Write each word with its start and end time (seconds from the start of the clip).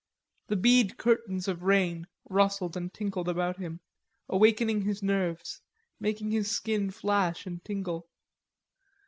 The 0.47 0.55
bead 0.55 0.97
curtains 0.97 1.47
of 1.47 1.61
rain 1.61 2.07
rustled 2.27 2.75
and 2.75 2.91
tinkled 2.91 3.29
about 3.29 3.57
him, 3.59 3.81
awakening 4.29 4.81
his 4.81 5.03
nerves, 5.03 5.61
making 5.99 6.31
his 6.31 6.49
skin 6.49 6.89
flash 6.89 7.45
and 7.45 7.63
tingle. 7.63 8.09